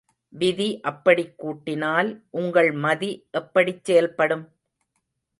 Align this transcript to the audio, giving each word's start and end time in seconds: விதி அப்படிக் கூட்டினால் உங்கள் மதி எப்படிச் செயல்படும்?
விதி 0.33 0.79
அப்படிக் 0.81 1.35
கூட்டினால் 1.37 2.09
உங்கள் 2.31 2.71
மதி 2.71 3.11
எப்படிச் 3.31 3.83
செயல்படும்? 3.83 4.43